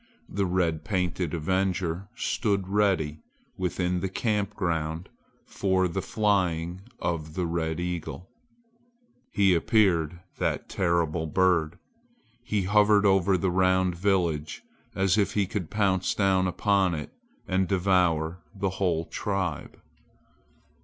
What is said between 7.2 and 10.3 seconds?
the red eagle. He appeared,